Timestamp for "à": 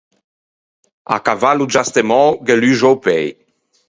1.15-1.17